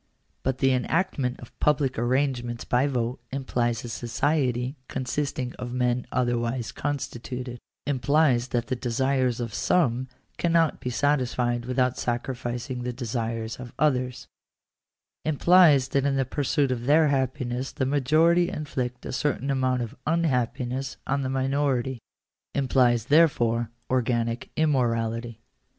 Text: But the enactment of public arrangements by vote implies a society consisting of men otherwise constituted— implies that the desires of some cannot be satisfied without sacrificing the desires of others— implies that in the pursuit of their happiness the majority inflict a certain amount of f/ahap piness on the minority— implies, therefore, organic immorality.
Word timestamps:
But 0.41 0.57
the 0.57 0.71
enactment 0.73 1.39
of 1.39 1.59
public 1.59 1.99
arrangements 1.99 2.65
by 2.65 2.87
vote 2.87 3.19
implies 3.31 3.83
a 3.85 3.89
society 3.89 4.75
consisting 4.87 5.53
of 5.59 5.75
men 5.75 6.07
otherwise 6.11 6.71
constituted— 6.71 7.59
implies 7.85 8.47
that 8.47 8.65
the 8.65 8.75
desires 8.75 9.39
of 9.39 9.53
some 9.53 10.07
cannot 10.39 10.79
be 10.79 10.89
satisfied 10.89 11.65
without 11.65 11.99
sacrificing 11.99 12.81
the 12.81 12.91
desires 12.91 13.57
of 13.59 13.73
others— 13.77 14.25
implies 15.23 15.89
that 15.89 16.03
in 16.07 16.15
the 16.15 16.25
pursuit 16.25 16.71
of 16.71 16.87
their 16.87 17.09
happiness 17.09 17.71
the 17.71 17.85
majority 17.85 18.49
inflict 18.49 19.05
a 19.05 19.11
certain 19.13 19.51
amount 19.51 19.83
of 19.83 19.93
f/ahap 20.07 20.55
piness 20.57 20.95
on 21.05 21.21
the 21.21 21.29
minority— 21.29 21.99
implies, 22.55 23.05
therefore, 23.05 23.69
organic 23.87 24.49
immorality. 24.55 25.41